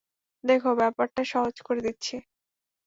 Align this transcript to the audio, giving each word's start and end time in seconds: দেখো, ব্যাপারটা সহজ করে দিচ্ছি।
দেখো, 0.43 0.69
ব্যাপারটা 0.75 1.21
সহজ 1.31 1.55
করে 1.61 1.81
দিচ্ছি। 1.81 2.15